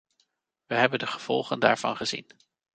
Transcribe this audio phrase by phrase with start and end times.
[0.65, 2.27] We hebben de gevolgen daarvan gezien.